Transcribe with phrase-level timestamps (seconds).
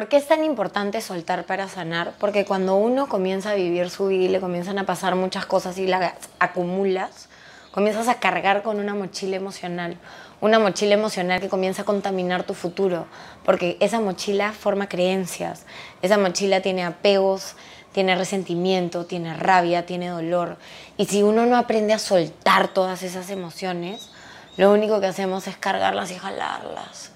[0.00, 2.14] ¿Por qué es tan importante soltar para sanar?
[2.18, 5.76] Porque cuando uno comienza a vivir su vida y le comienzan a pasar muchas cosas
[5.76, 7.28] y las acumulas,
[7.70, 9.98] comienzas a cargar con una mochila emocional,
[10.40, 13.08] una mochila emocional que comienza a contaminar tu futuro,
[13.44, 15.66] porque esa mochila forma creencias,
[16.00, 17.54] esa mochila tiene apegos,
[17.92, 20.56] tiene resentimiento, tiene rabia, tiene dolor,
[20.96, 24.08] y si uno no aprende a soltar todas esas emociones,
[24.56, 27.09] lo único que hacemos es cargarlas y jalarlas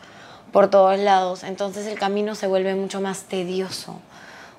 [0.55, 3.99] por todos lados, entonces el camino se vuelve mucho más tedioso.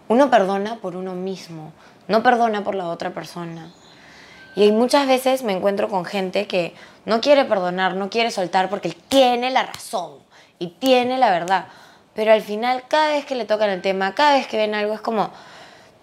[0.10, 1.72] Uno perdona por uno mismo,
[2.10, 3.72] no perdona por la otra persona.
[4.58, 6.74] Y muchas veces me encuentro con gente que
[7.06, 10.16] no quiere perdonar, no quiere soltar porque tiene la razón
[10.60, 11.68] y tiene la verdad.
[12.14, 14.94] Pero al final, cada vez que le tocan el tema, cada vez que ven algo,
[14.94, 15.30] es como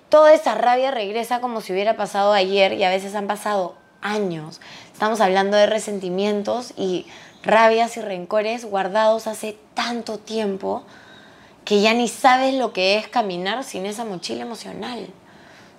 [0.08, 4.62] toda esa rabia regresa como si hubiera pasado ayer y a veces han pasado años.
[4.90, 7.06] Estamos hablando de resentimientos y
[7.42, 10.84] rabias y rencores guardados hace tanto tiempo
[11.64, 15.08] que ya ni sabes lo que es caminar sin esa mochila emocional.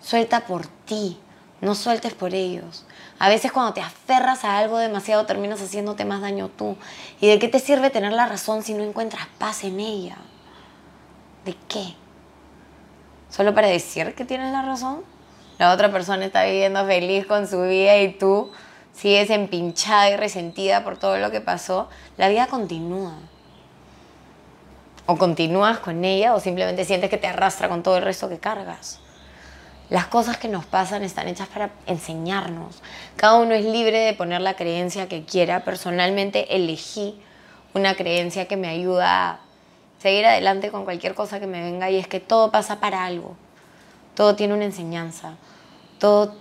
[0.01, 1.17] Suelta por ti,
[1.61, 2.85] no sueltes por ellos.
[3.19, 6.75] A veces cuando te aferras a algo demasiado terminas haciéndote más daño tú.
[7.21, 10.17] ¿Y de qué te sirve tener la razón si no encuentras paz en ella?
[11.45, 11.95] ¿De qué?
[13.29, 15.03] ¿Solo para decir que tienes la razón?
[15.57, 18.51] La otra persona está viviendo feliz con su vida y tú
[18.93, 21.89] sigues empinchada y resentida por todo lo que pasó.
[22.17, 23.15] La vida continúa.
[25.05, 28.39] O continúas con ella o simplemente sientes que te arrastra con todo el resto que
[28.39, 28.99] cargas.
[29.89, 32.81] Las cosas que nos pasan están hechas para enseñarnos.
[33.17, 35.65] Cada uno es libre de poner la creencia que quiera.
[35.65, 37.21] Personalmente elegí
[37.73, 39.39] una creencia que me ayuda a
[39.99, 43.35] seguir adelante con cualquier cosa que me venga y es que todo pasa para algo.
[44.15, 45.35] Todo tiene una enseñanza.
[45.99, 46.35] Todo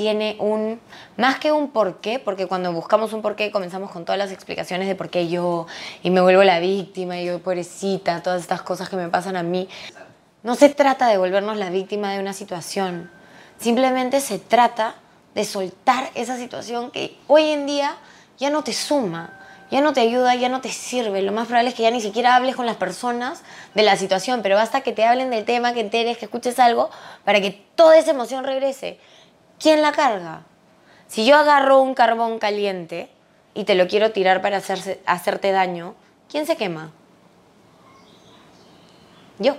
[0.00, 0.80] tiene un,
[1.18, 4.94] más que un porqué, porque cuando buscamos un porqué comenzamos con todas las explicaciones de
[4.94, 5.66] por qué yo,
[6.02, 9.42] y me vuelvo la víctima, y yo pobrecita, todas estas cosas que me pasan a
[9.42, 9.68] mí.
[10.42, 13.10] No se trata de volvernos la víctima de una situación,
[13.58, 14.94] simplemente se trata
[15.34, 17.96] de soltar esa situación que hoy en día
[18.38, 19.38] ya no te suma,
[19.70, 21.20] ya no te ayuda, ya no te sirve.
[21.20, 23.42] Lo más probable es que ya ni siquiera hables con las personas
[23.74, 26.88] de la situación, pero basta que te hablen del tema, que enteres, que escuches algo,
[27.26, 28.98] para que toda esa emoción regrese.
[29.60, 30.42] ¿Quién la carga?
[31.06, 33.10] Si yo agarro un carbón caliente
[33.54, 35.94] y te lo quiero tirar para hacerte daño,
[36.28, 36.90] ¿quién se quema?
[39.38, 39.56] Yo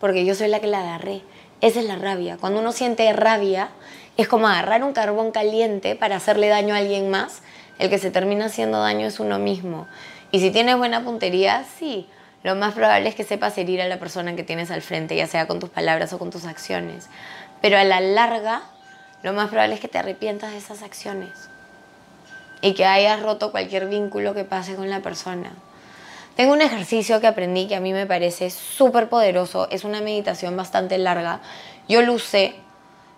[0.00, 1.22] porque yo soy la que la agarré.
[1.60, 2.36] Esa es la rabia.
[2.38, 3.70] Cuando uno siente rabia,
[4.16, 7.42] es como agarrar un carbón caliente para hacerle daño a alguien más.
[7.78, 9.86] El que se termina haciendo daño es uno mismo.
[10.30, 12.06] Y si tienes buena puntería, sí,
[12.42, 15.26] lo más probable es que sepas herir a la persona que tienes al frente, ya
[15.26, 17.08] sea con tus palabras o con tus acciones.
[17.62, 18.62] Pero a la larga,
[19.26, 21.30] lo más probable es que te arrepientas de esas acciones
[22.60, 25.50] y que hayas roto cualquier vínculo que pase con la persona.
[26.36, 29.66] Tengo un ejercicio que aprendí que a mí me parece súper poderoso.
[29.72, 31.40] Es una meditación bastante larga.
[31.88, 32.54] Yo lo usé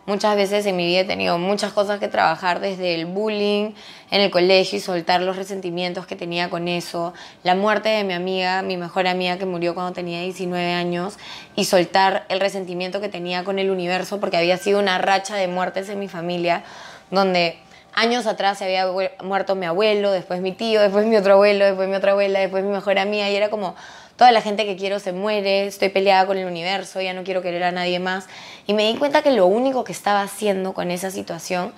[0.08, 1.00] muchas veces en mi vida.
[1.00, 3.72] He tenido muchas cosas que trabajar, desde el bullying
[4.10, 7.12] en el colegio y soltar los resentimientos que tenía con eso.
[7.44, 11.18] La muerte de mi amiga, mi mejor amiga que murió cuando tenía 19 años.
[11.54, 15.46] Y soltar el resentimiento que tenía con el universo porque había sido una racha de
[15.46, 16.64] muertes en mi familia
[17.10, 17.58] donde
[17.94, 18.86] años atrás se había
[19.22, 22.64] muerto mi abuelo, después mi tío, después mi otro abuelo, después mi otra abuela, después
[22.64, 23.74] mi mejor amiga, y era como
[24.18, 27.40] toda la gente que quiero se muere, estoy peleada con el universo, ya no quiero
[27.40, 28.26] querer a nadie más.
[28.66, 31.72] Y me di cuenta que lo único que estaba haciendo con esa situación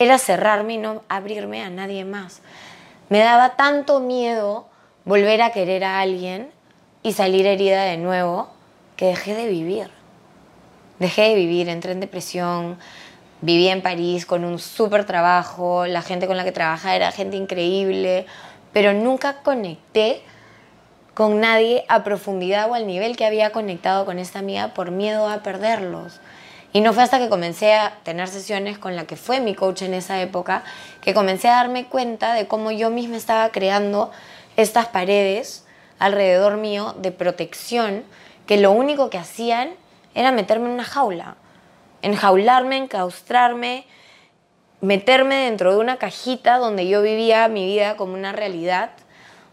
[0.00, 2.42] era cerrarme y no abrirme a nadie más.
[3.10, 4.66] Me daba tanto miedo
[5.04, 6.50] volver a querer a alguien
[7.04, 8.48] y salir herida de nuevo
[8.96, 9.88] que dejé de vivir.
[10.98, 12.76] Dejé de vivir, entré en depresión,
[13.40, 17.36] vivía en París con un súper trabajo, la gente con la que trabajaba era gente
[17.36, 18.26] increíble,
[18.72, 20.22] pero nunca conecté
[21.14, 25.28] con nadie a profundidad o al nivel que había conectado con esta amiga por miedo
[25.28, 26.20] a perderlos.
[26.72, 29.82] Y no fue hasta que comencé a tener sesiones con la que fue mi coach
[29.82, 30.64] en esa época
[31.00, 34.10] que comencé a darme cuenta de cómo yo misma estaba creando
[34.56, 35.64] estas paredes
[36.00, 38.02] alrededor mío de protección
[38.46, 39.70] que lo único que hacían
[40.14, 41.36] era meterme en una jaula
[42.04, 43.86] enjaularme, encaustrarme,
[44.80, 48.90] meterme dentro de una cajita donde yo vivía mi vida como una realidad,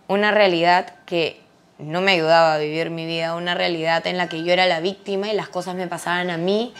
[0.07, 1.39] una realidad que
[1.81, 4.79] no me ayudaba a vivir mi vida, una realidad en la que yo era la
[4.79, 6.73] víctima y las cosas me pasaban a mí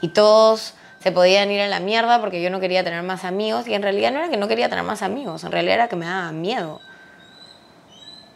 [0.00, 3.68] y todos se podían ir a la mierda porque yo no quería tener más amigos
[3.68, 5.96] y en realidad no era que no quería tener más amigos, en realidad era que
[5.96, 6.80] me daba miedo.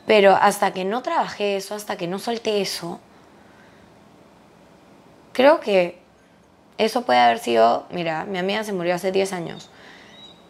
[0.06, 3.00] Pero hasta que no trabajé eso, hasta que no solté eso,
[5.32, 5.98] creo que
[6.78, 9.70] eso puede haber sido, mira, mi amiga se murió hace 10 años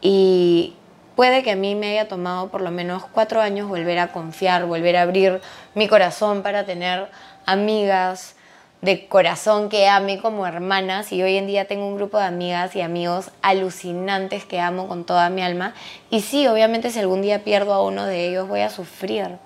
[0.00, 0.74] y
[1.14, 4.66] puede que a mí me haya tomado por lo menos cuatro años volver a confiar,
[4.66, 5.40] volver a abrir
[5.74, 7.08] mi corazón para tener
[7.46, 8.36] amigas
[8.82, 12.74] de corazón que ame como hermanas y hoy en día tengo un grupo de amigas
[12.74, 15.72] y amigos alucinantes que amo con toda mi alma
[16.10, 19.38] y sí, obviamente si algún día pierdo a uno de ellos voy a sufrir.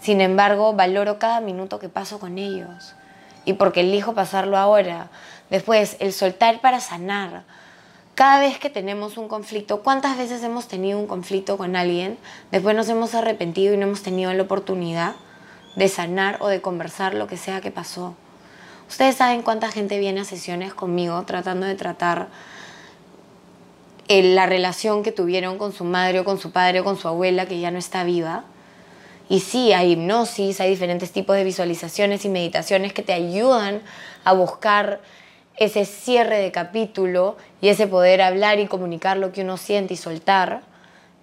[0.00, 2.94] Sin embargo, valoro cada minuto que paso con ellos
[3.44, 5.08] y porque elijo pasarlo ahora.
[5.50, 7.42] Después, el soltar para sanar
[8.16, 12.16] cada vez que tenemos un conflicto, ¿cuántas veces hemos tenido un conflicto con alguien?
[12.50, 15.16] Después nos hemos arrepentido y no hemos tenido la oportunidad
[15.76, 18.14] de sanar o de conversar lo que sea que pasó.
[18.88, 22.28] Ustedes saben cuánta gente viene a sesiones conmigo tratando de tratar
[24.08, 27.08] eh, la relación que tuvieron con su madre o con su padre o con su
[27.08, 28.44] abuela que ya no está viva.
[29.28, 33.82] Y sí, hay hipnosis, hay diferentes tipos de visualizaciones y meditaciones que te ayudan
[34.24, 35.02] a buscar
[35.58, 39.96] ese cierre de capítulo y ese poder hablar y comunicar lo que uno siente y
[39.96, 40.62] soltar.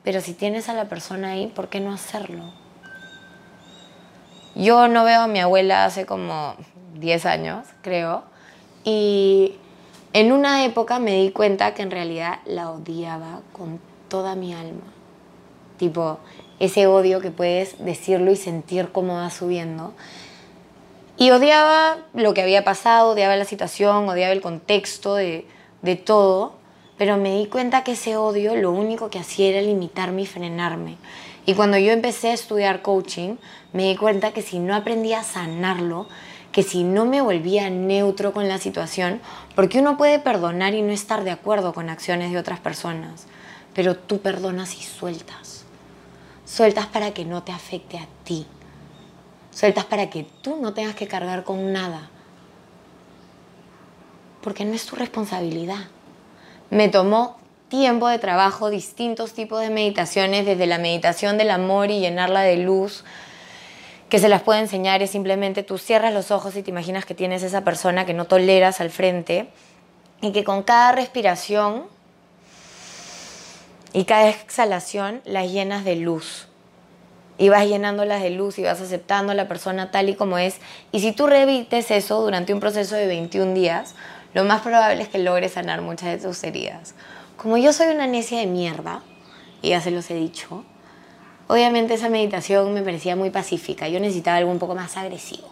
[0.04, 2.44] Pero si tienes a la persona ahí, ¿por qué no hacerlo?
[4.56, 6.56] Yo no veo a mi abuela hace como
[6.96, 8.24] 10 años, creo,
[8.84, 9.56] y
[10.14, 14.84] en una época me di cuenta que en realidad la odiaba con toda mi alma.
[15.78, 16.20] Tipo,
[16.60, 19.94] ese odio que puedes decirlo y sentir cómo va subiendo.
[21.18, 25.46] Y odiaba lo que había pasado, odiaba la situación, odiaba el contexto de,
[25.82, 26.54] de todo,
[26.98, 30.98] pero me di cuenta que ese odio lo único que hacía era limitarme y frenarme.
[31.46, 33.36] Y cuando yo empecé a estudiar coaching,
[33.74, 36.08] me di cuenta que si no aprendía a sanarlo,
[36.54, 39.20] que si no me volvía neutro con la situación,
[39.56, 43.26] porque uno puede perdonar y no estar de acuerdo con acciones de otras personas,
[43.74, 45.66] pero tú perdonas y sueltas.
[46.46, 48.46] Sueltas para que no te afecte a ti,
[49.54, 52.10] Sueltas para que tú no tengas que cargar con nada.
[54.42, 55.88] Porque no es tu responsabilidad.
[56.70, 57.38] Me tomó
[57.70, 62.58] tiempo de trabajo, distintos tipos de meditaciones, desde la meditación del amor y llenarla de
[62.58, 63.04] luz,
[64.10, 67.16] que se las puede enseñar es simplemente tú cierras los ojos y te imaginas que
[67.16, 69.48] tienes esa persona que no toleras al frente
[70.22, 71.86] y que con cada respiración
[73.92, 76.48] y cada exhalación la llenas de luz
[77.38, 80.60] y vas llenándolas de luz y vas aceptando a la persona tal y como es.
[80.92, 83.96] Y si tú revites eso durante un proceso de 21 días,
[84.34, 86.96] lo más probable es que logres sanar muchas de tus heridas.
[87.38, 89.02] Como yo soy una necia de mierda,
[89.62, 90.64] y ya se los he dicho,
[91.48, 93.88] obviamente esa meditación me parecía muy pacífica.
[93.88, 95.48] Yo necesitaba algo un poco más agresivo,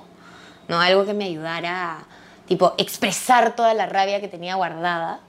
[0.67, 0.79] ¿no?
[0.79, 2.03] Algo que me ayudara a,
[2.47, 5.21] tipo, expresar toda la rabia que tenía guardada.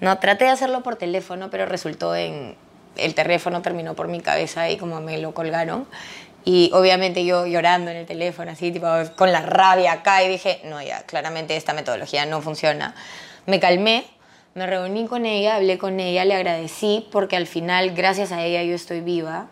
[0.00, 2.56] No, traté de hacerlo por teléfono, pero resultó en
[2.96, 5.86] el teléfono terminó por mi cabeza y como me lo colgaron.
[6.44, 10.60] Y obviamente yo llorando en el teléfono, así, tipo, con la rabia acá, y dije,
[10.64, 12.94] no, ya, claramente esta metodología no funciona.
[13.46, 14.04] Me calmé,
[14.54, 18.62] me reuní con ella, hablé con ella, le agradecí, porque al final, gracias a ella,
[18.62, 19.48] yo estoy viva,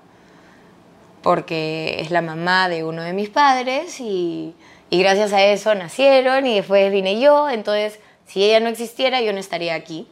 [1.23, 4.55] porque es la mamá de uno de mis padres, y,
[4.89, 9.35] y gracias a eso nacieron, y después vine yo, entonces, si ella no existiera, yo
[9.35, 10.09] no estaría aquí.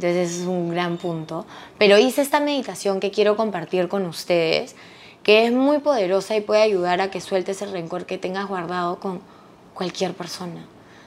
[0.00, 1.44] Entonces es un gran punto.
[1.76, 4.74] Pero hice esta meditación que quiero compartir con ustedes,
[5.22, 8.98] que es muy poderosa y puede ayudar a que sueltes el rencor que tengas guardado
[8.98, 9.20] con
[9.74, 10.64] cualquier persona.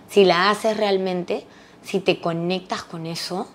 [0.10, 1.44] Si la haces realmente,
[1.82, 3.48] si te conectas con eso,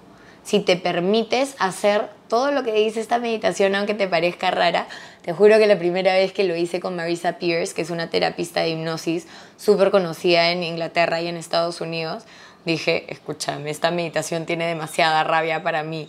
[0.43, 4.89] si te permites hacer todo lo que dice esta meditación, aunque te parezca rara,
[5.23, 8.11] te juro que la primera vez que lo hice con Marisa Pierce, que es una
[8.11, 12.25] terapista de hipnosis súper conocida en Inglaterra y en Estados Unidos,
[12.69, 16.09] dije, escúchame, esta meditación tiene demasiada rabia para mí.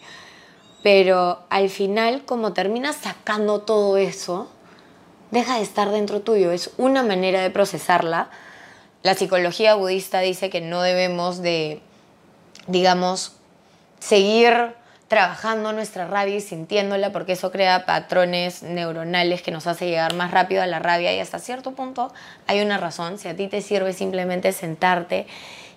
[0.84, 4.50] Pero al final, como terminas sacando todo eso,
[5.32, 6.52] deja de estar dentro tuyo.
[6.52, 8.30] Es una manera de procesarla.
[9.04, 11.82] La psicología budista dice que no debemos de,
[12.68, 13.34] digamos,
[14.00, 14.74] seguir
[15.10, 20.32] trabajando nuestra rabia y sintiéndola porque eso crea patrones neuronales que nos hace llegar más
[20.32, 22.14] rápido a la rabia y hasta cierto punto
[22.48, 23.18] hay una razón.
[23.18, 25.26] Si a ti te sirve simplemente sentarte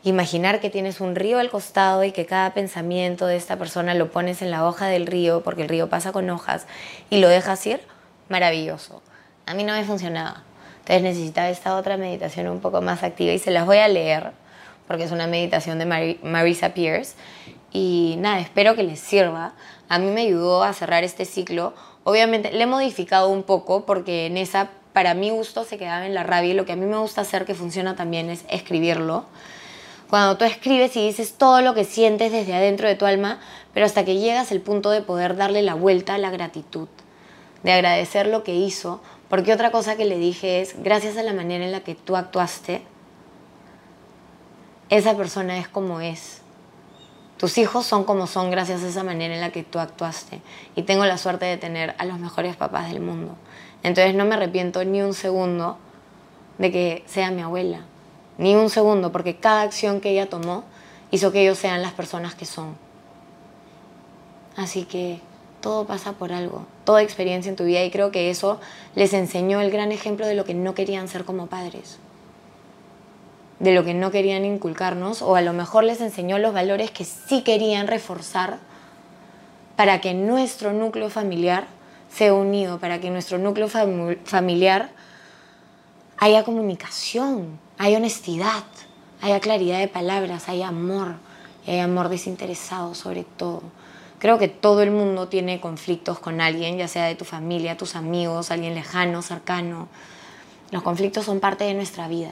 [0.05, 4.11] imaginar que tienes un río al costado y que cada pensamiento de esta persona lo
[4.11, 6.67] pones en la hoja del río, porque el río pasa con hojas,
[7.09, 7.81] y lo dejas ir,
[8.29, 9.03] maravilloso.
[9.47, 10.43] A mí no me funcionaba.
[10.81, 14.33] Entonces necesitaba esta otra meditación un poco más activa y se las voy a leer,
[14.89, 17.15] porque es una meditación de Marisa Pierce.
[17.73, 19.55] Y nada, espero que les sirva.
[19.89, 21.75] A mí me ayudó a cerrar este ciclo.
[22.05, 26.15] Obviamente le he modificado un poco porque en esa, para mi gusto, se quedaba en
[26.15, 29.25] la rabia y lo que a mí me gusta hacer que funciona también es escribirlo.
[30.11, 33.41] Cuando tú escribes y dices todo lo que sientes desde adentro de tu alma,
[33.73, 36.89] pero hasta que llegas al punto de poder darle la vuelta a la gratitud,
[37.63, 39.01] de agradecer lo que hizo,
[39.31, 42.17] porque otra cosa que le dije es, gracias a la manera en la que tú
[42.17, 42.83] actuaste,
[44.91, 46.42] esa persona es como es.
[47.43, 50.41] Tus hijos son como son gracias a esa manera en la que tú actuaste.
[50.77, 53.35] Y tengo la suerte de tener a los mejores papás del mundo.
[53.83, 55.77] Entonces no me arrepiento ni un segundo
[56.59, 57.81] de que sea mi abuela.
[58.39, 60.63] Ni un segundo, porque cada acción que ella tomó
[61.11, 62.77] hizo que ellos sean las personas que son.
[64.57, 65.19] Así que
[65.61, 68.61] todo pasa por algo, toda experiencia en tu vida y creo que eso
[68.95, 71.99] les enseñó el gran ejemplo de lo que no querían ser como padres,
[73.63, 77.05] de lo que no querían inculcarnos o a lo mejor les enseñó los valores que
[77.07, 78.59] sí querían reforzar
[79.77, 81.65] para que nuestro núcleo familiar
[82.15, 84.91] sea unido, para que nuestro núcleo familiar
[86.19, 88.65] haya comunicación, haya honestidad,
[89.23, 91.15] haya claridad de palabras, haya amor
[91.67, 93.63] y haya amor desinteresado sobre todo
[94.23, 97.97] Creo que todo el mundo tiene conflictos con alguien, ya sea de tu familia, tus
[97.97, 99.89] amigos, alguien lejano, cercano.
[100.71, 102.31] Los conflictos son parte de nuestra vida,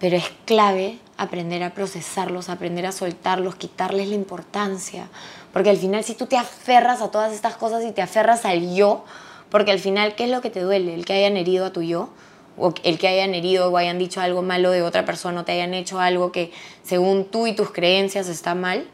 [0.00, 5.08] pero es clave aprender a procesarlos, aprender a soltarlos, quitarles la importancia,
[5.52, 8.74] porque al final si tú te aferras a todas estas cosas y te aferras al
[8.74, 9.04] yo,
[9.50, 10.94] porque al final, ¿qué es lo que te duele?
[10.94, 12.10] El que hayan herido a tu yo,
[12.56, 15.52] o el que hayan herido o hayan dicho algo malo de otra persona, o te
[15.52, 16.52] hayan hecho algo que
[16.82, 18.86] según tú y tus creencias está mal,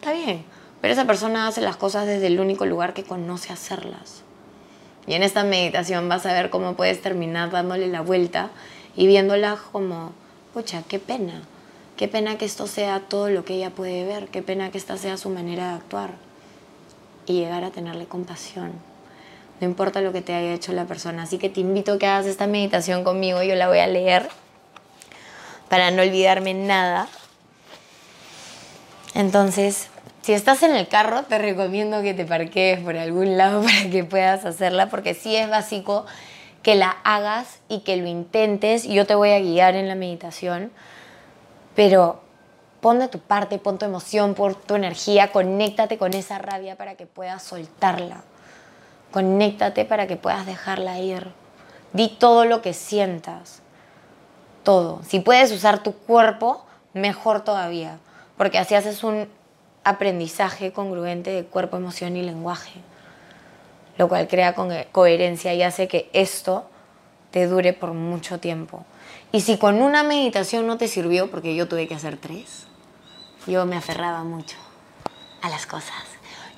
[0.00, 0.44] está bien
[0.80, 4.22] pero esa persona hace las cosas desde el único lugar que conoce hacerlas.
[5.06, 8.50] Y en esta meditación vas a ver cómo puedes terminar dándole la vuelta
[8.96, 10.12] y viéndola como,
[10.52, 11.42] pucha, qué pena.
[11.96, 14.28] Qué pena que esto sea todo lo que ella puede ver.
[14.28, 16.10] Qué pena que esta sea su manera de actuar.
[17.26, 18.72] Y llegar a tenerle compasión.
[19.60, 21.24] No importa lo que te haya hecho la persona.
[21.24, 23.42] Así que te invito a que hagas esta meditación conmigo.
[23.42, 24.28] Yo la voy a leer
[25.68, 27.08] para no olvidarme nada.
[29.14, 29.88] Entonces,
[30.22, 34.04] si estás en el carro, te recomiendo que te parquees por algún lado para que
[34.04, 36.06] puedas hacerla, porque sí es básico
[36.62, 38.84] que la hagas y que lo intentes.
[38.84, 40.70] Yo te voy a guiar en la meditación,
[41.74, 42.20] pero
[42.80, 46.94] pon de tu parte, pon tu emoción, pon tu energía, conéctate con esa rabia para
[46.94, 48.22] que puedas soltarla.
[49.12, 51.32] Conéctate para que puedas dejarla ir.
[51.92, 53.60] Di todo lo que sientas.
[54.62, 55.00] Todo.
[55.06, 57.98] Si puedes usar tu cuerpo, mejor todavía.
[58.36, 59.28] Porque así haces un
[59.84, 62.80] aprendizaje congruente de cuerpo, emoción y lenguaje,
[64.00, 64.54] lo cual crea
[64.92, 66.64] coherencia y hace que esto
[67.32, 68.86] te dure por mucho tiempo.
[69.30, 72.66] Y si con una meditación no te sirvió, porque yo tuve que hacer tres,
[73.46, 74.56] yo me aferraba mucho
[75.42, 75.92] a las cosas.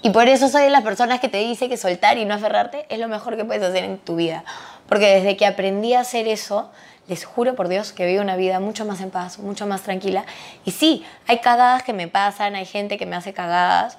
[0.03, 2.87] Y por eso soy de las personas que te dice que soltar y no aferrarte
[2.89, 4.45] es lo mejor que puedes hacer en tu vida.
[4.89, 6.71] Porque desde que aprendí a hacer eso,
[7.09, 10.25] les juro por Dios que vivo una vida mucho más en paz, mucho más tranquila.
[10.65, 13.99] Y sí, hay cagadas que me pasan, hay gente que me hace cagadas,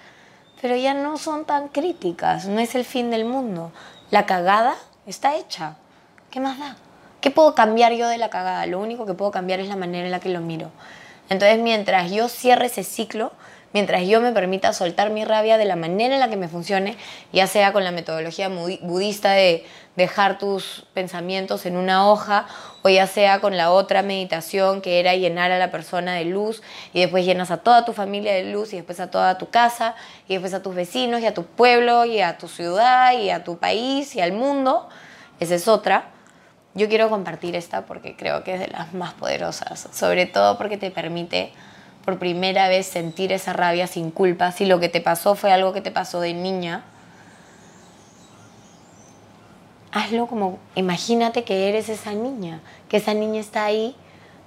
[0.64, 3.74] pero ya no son tan críticas, no es el fin del mundo.
[4.12, 5.76] La cagada está hecha.
[6.32, 6.78] ¿Qué más da?
[7.20, 8.66] ¿Qué puedo cambiar yo de la cagada?
[8.66, 10.72] Lo único que puedo cambiar es la manera en la que lo miro.
[11.28, 13.34] Entonces, mientras yo cierre ese ciclo,
[13.74, 16.96] mientras yo me permita soltar mi rabia de la manera en la que me funcione,
[17.32, 19.66] ya sea con la metodología budista de
[19.96, 22.48] dejar tus pensamientos en una hoja
[22.82, 26.64] o ya sea con la otra meditación que era llenar a la persona de luz
[26.94, 29.96] y después llenas a toda tu familia de luz y después a toda tu casa
[30.28, 33.44] y después a tus vecinos y a tu pueblo y a tu ciudad y a
[33.44, 34.90] tu país y al mundo.
[35.40, 36.10] Esa es otra.
[36.74, 40.78] Yo quiero compartir esta porque creo que es de las más poderosas, sobre todo porque
[40.78, 41.54] te permite
[42.06, 45.74] por primera vez sentir esa rabia sin culpa, si lo que te pasó fue algo
[45.74, 46.84] que te pasó de niña,
[49.92, 53.96] hazlo como, imagínate que eres esa niña, que esa niña está ahí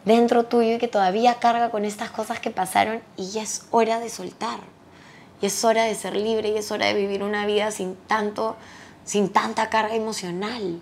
[0.05, 4.01] dentro tuyo y que todavía carga con estas cosas que pasaron y ya es hora
[4.01, 4.61] de soltar.
[5.41, 8.57] Y es hora de ser libre y es hora de vivir una vida sin tanto,
[9.05, 10.81] sin tanta carga emocional.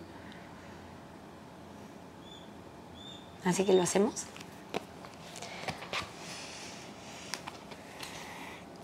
[3.45, 4.27] Así que lo hacemos.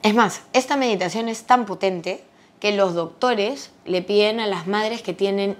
[0.02, 2.25] Es más, esta meditación es tan potente
[2.59, 5.59] que los doctores le piden a las madres que tienen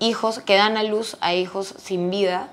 [0.00, 2.48] hijos, que dan a luz a hijos sin vida,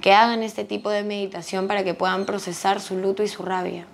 [0.00, 3.86] que hagan este tipo de meditación para que puedan procesar su luto y su rabia.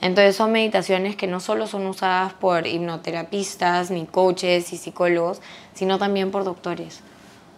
[0.00, 5.42] Entonces son meditaciones que no solo son usadas por hipnoterapistas, ni coaches y psicólogos,
[5.74, 7.00] sino también por doctores.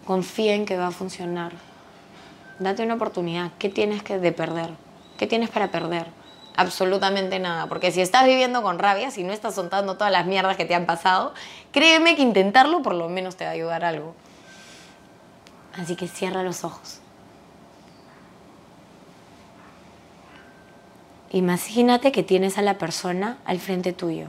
[0.05, 1.53] Confíen que va a funcionar.
[2.59, 3.51] Date una oportunidad.
[3.59, 4.71] ¿Qué tienes que de perder?
[5.17, 6.20] ¿Qué tienes para perder?
[6.55, 7.67] Absolutamente nada.
[7.67, 10.75] Porque si estás viviendo con rabia, si no estás soltando todas las mierdas que te
[10.75, 11.33] han pasado,
[11.71, 14.15] créeme que intentarlo por lo menos te va a ayudar algo.
[15.73, 16.99] Así que cierra los ojos.
[21.31, 24.27] Imagínate que tienes a la persona al frente tuyo.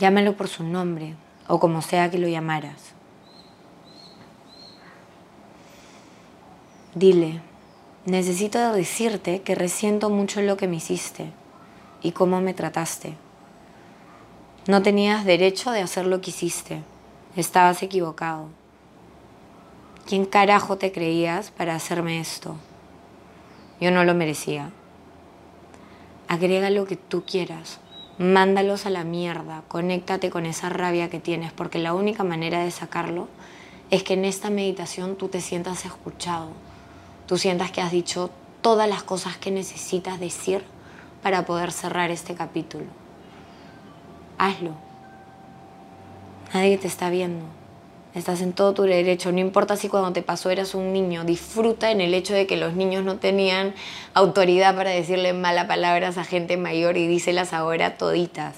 [0.00, 1.14] Llámalo por su nombre
[1.46, 2.94] o como sea que lo llamaras.
[6.94, 7.40] Dile,
[8.06, 11.32] necesito decirte que resiento mucho lo que me hiciste
[12.02, 13.14] y cómo me trataste.
[14.66, 16.82] No tenías derecho de hacer lo que hiciste.
[17.36, 18.48] Estabas equivocado.
[20.06, 22.56] ¿Quién carajo te creías para hacerme esto?
[23.80, 24.70] Yo no lo merecía.
[26.28, 27.78] Agrega lo que tú quieras.
[28.18, 29.62] Mándalos a la mierda.
[29.68, 33.28] Conéctate con esa rabia que tienes, porque la única manera de sacarlo
[33.90, 36.50] es que en esta meditación tú te sientas escuchado.
[37.30, 38.28] Tú sientas que has dicho
[38.60, 40.64] todas las cosas que necesitas decir
[41.22, 42.86] para poder cerrar este capítulo.
[44.36, 44.72] Hazlo.
[46.52, 47.44] Nadie te está viendo.
[48.16, 49.30] Estás en todo tu derecho.
[49.30, 51.22] No importa si cuando te pasó eras un niño.
[51.22, 53.76] Disfruta en el hecho de que los niños no tenían
[54.12, 58.56] autoridad para decirle malas palabras a gente mayor y díselas ahora toditas.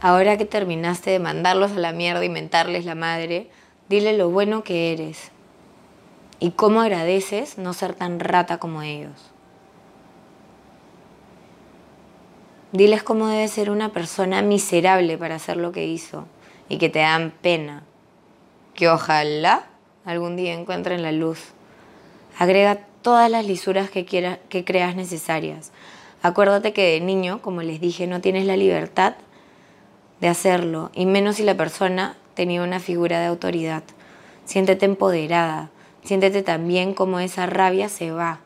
[0.00, 3.50] Ahora que terminaste de mandarlos a la mierda y mentarles la madre,
[3.88, 5.30] dile lo bueno que eres
[6.38, 9.32] y cómo agradeces no ser tan rata como ellos.
[12.72, 16.26] Diles cómo debe ser una persona miserable para hacer lo que hizo
[16.68, 17.84] y que te dan pena.
[18.74, 19.66] Que ojalá
[20.04, 21.52] algún día encuentren la luz.
[22.38, 25.72] Agrega todas las lisuras que, quieras, que creas necesarias.
[26.22, 29.14] Acuérdate que de niño, como les dije, no tienes la libertad
[30.20, 33.82] de hacerlo, y menos si la persona tenía una figura de autoridad.
[34.44, 35.70] Siéntete empoderada,
[36.04, 38.38] siéntete también como esa rabia se va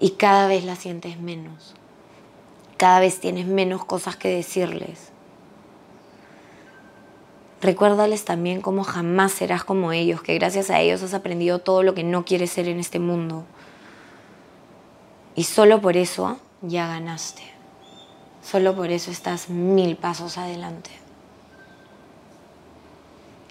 [0.00, 1.74] y cada vez la sientes menos
[2.82, 5.12] cada vez tienes menos cosas que decirles.
[7.60, 11.94] Recuérdales también cómo jamás serás como ellos, que gracias a ellos has aprendido todo lo
[11.94, 13.44] que no quieres ser en este mundo.
[15.36, 17.44] Y solo por eso ya ganaste.
[18.42, 20.90] Solo por eso estás mil pasos adelante.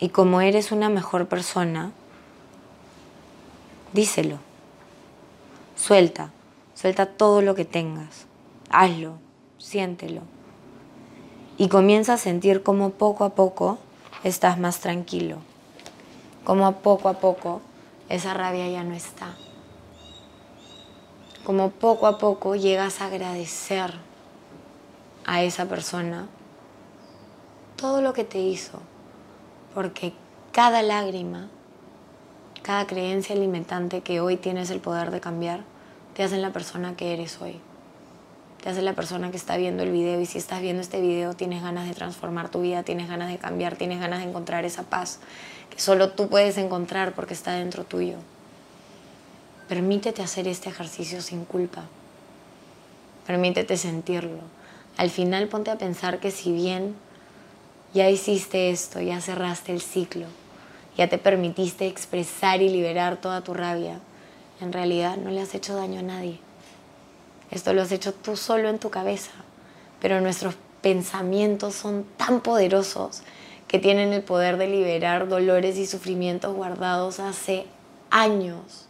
[0.01, 1.91] Y como eres una mejor persona,
[3.93, 4.39] díselo.
[5.77, 6.31] Suelta,
[6.75, 8.27] suelta todo lo que tengas
[8.71, 9.17] hazlo,
[9.57, 10.21] siéntelo.
[11.57, 13.77] Y comienza a sentir cómo poco a poco
[14.23, 15.37] estás más tranquilo,
[16.43, 17.61] cómo poco a poco
[18.09, 19.35] esa rabia ya no está,
[21.45, 23.93] como poco a poco llegas a agradecer
[25.25, 26.27] a esa persona
[27.75, 28.79] todo lo que te hizo,
[29.73, 30.13] porque
[30.51, 31.49] cada lágrima,
[32.61, 35.61] cada creencia alimentante que hoy tienes el poder de cambiar,
[36.13, 37.59] te hacen la persona que eres hoy
[38.61, 41.33] te hace la persona que está viendo el video y si estás viendo este video
[41.33, 44.83] tienes ganas de transformar tu vida, tienes ganas de cambiar, tienes ganas de encontrar esa
[44.83, 45.19] paz
[45.71, 48.17] que solo tú puedes encontrar porque está dentro tuyo.
[49.67, 51.85] Permítete hacer este ejercicio sin culpa.
[53.25, 54.41] Permítete sentirlo.
[54.97, 56.95] Al final ponte a pensar que si bien
[57.93, 60.25] ya hiciste esto, ya cerraste el ciclo,
[60.97, 63.99] ya te permitiste expresar y liberar toda tu rabia,
[64.61, 66.39] en realidad no le has hecho daño a nadie.
[67.49, 69.31] Esto lo has hecho tú solo en tu cabeza,
[69.99, 73.23] pero nuestros pensamientos son tan poderosos
[73.67, 77.65] que tienen el poder de liberar dolores y sufrimientos guardados hace
[78.09, 78.87] años,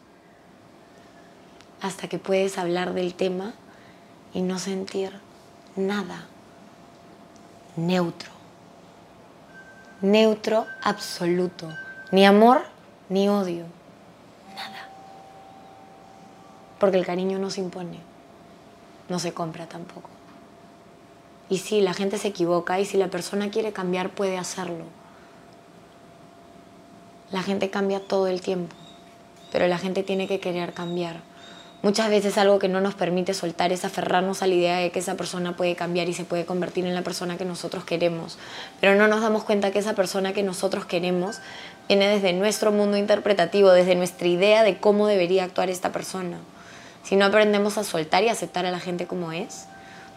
[1.81, 3.53] hasta que puedes hablar del tema
[4.33, 5.11] y no sentir
[5.75, 6.27] nada.
[7.75, 8.40] Neutro.
[10.01, 11.69] Neutro absoluto.
[12.11, 12.63] Ni amor
[13.09, 13.65] ni odio.
[14.55, 14.89] Nada.
[16.79, 18.11] Porque el cariño no se impone
[19.11, 20.09] no se compra tampoco.
[21.49, 24.85] Y sí, la gente se equivoca y si la persona quiere cambiar puede hacerlo.
[27.29, 28.73] La gente cambia todo el tiempo,
[29.51, 31.19] pero la gente tiene que querer cambiar.
[31.83, 34.99] Muchas veces algo que no nos permite soltar es aferrarnos a la idea de que
[34.99, 38.37] esa persona puede cambiar y se puede convertir en la persona que nosotros queremos.
[38.79, 41.39] Pero no nos damos cuenta que esa persona que nosotros queremos
[41.87, 46.37] viene desde nuestro mundo interpretativo, desde nuestra idea de cómo debería actuar esta persona.
[47.03, 49.65] Si no aprendemos a soltar y aceptar a la gente como es,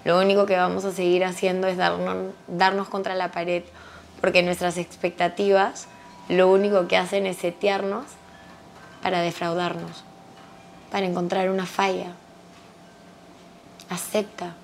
[0.05, 3.63] lo único que vamos a seguir haciendo es darnos, darnos contra la pared,
[4.21, 5.89] porque nuestras expectativas
[6.29, 8.05] lo único que hacen es setearnos
[9.03, 10.05] para defraudarnos,
[10.95, 12.13] para encontrar una falla.
[13.91, 14.55] Acepta,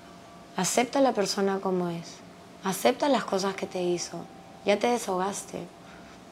[0.55, 2.19] acepta a la persona como es,
[2.63, 4.23] acepta las cosas que te hizo,
[4.65, 5.59] ya te desahogaste.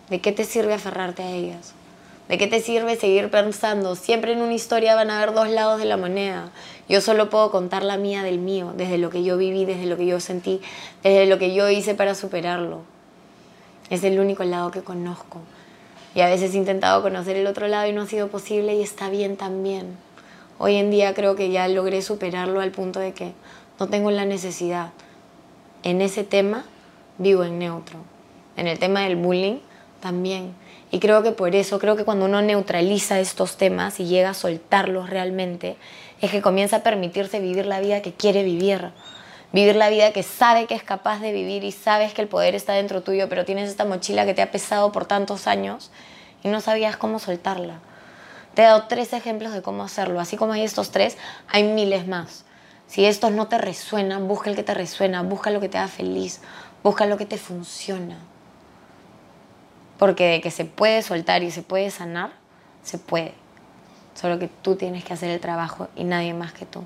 [0.09, 1.73] ¿De qué te sirve aferrarte a ellas?
[2.29, 3.97] ¿De qué te sirve seguir pensando?
[3.97, 6.49] Siempre en una historia van a haber dos lados de la moneda.
[6.87, 9.97] Yo solo puedo contar la mía del mío, desde lo que yo viví, desde lo
[9.97, 10.61] que yo sentí,
[11.03, 12.83] desde lo que yo hice para superarlo.
[13.89, 15.41] Es el único lado que conozco.
[16.15, 18.81] Y a veces he intentado conocer el otro lado y no ha sido posible y
[18.81, 19.97] está bien también.
[20.57, 23.33] Hoy en día creo que ya logré superarlo al punto de que
[23.79, 24.91] no tengo la necesidad.
[25.83, 26.65] En ese tema
[27.17, 27.99] vivo en neutro.
[28.57, 29.59] En el tema del bullying
[30.01, 30.53] también.
[30.91, 34.33] Y creo que por eso, creo que cuando uno neutraliza estos temas y llega a
[34.33, 35.77] soltarlos realmente,
[36.19, 38.89] es que comienza a permitirse vivir la vida que quiere vivir.
[39.51, 42.53] Vivir la vida que sabe que es capaz de vivir y sabes que el poder
[42.53, 45.89] está dentro tuyo, pero tienes esta mochila que te ha pesado por tantos años
[46.43, 47.79] y no sabías cómo soltarla.
[48.53, 50.19] Te he dado tres ejemplos de cómo hacerlo.
[50.19, 52.45] Así como hay estos tres, hay miles más.
[52.85, 55.87] Si estos no te resuenan, busca el que te resuena, busca lo que te haga
[55.87, 56.41] feliz,
[56.83, 58.17] busca lo que te funciona.
[59.97, 62.31] Porque de que se puede soltar y se puede sanar,
[62.83, 63.33] se puede.
[64.13, 66.83] Solo que tú tienes que hacer el trabajo y nadie más que tú.